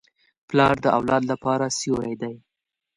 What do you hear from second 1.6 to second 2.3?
سیوری